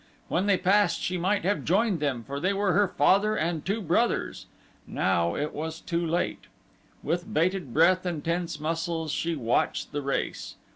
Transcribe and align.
When 0.29 0.47
they 0.47 0.57
passed 0.57 0.99
she 0.99 1.19
might 1.19 1.43
have 1.45 1.63
joined 1.63 1.99
them, 1.99 2.23
for 2.23 2.39
they 2.39 2.53
were 2.53 2.73
her 2.73 2.87
father 2.87 3.35
and 3.35 3.63
two 3.63 3.83
brothers. 3.83 4.47
Now 4.87 5.35
it 5.35 5.53
was 5.53 5.79
too 5.79 6.03
late. 6.03 6.45
With 7.03 7.31
bated 7.31 7.71
breath 7.71 8.03
and 8.03 8.25
tense 8.25 8.59
muscles 8.59 9.11
she 9.11 9.35
watched 9.35 9.91
the 9.91 10.01
race. 10.01 10.55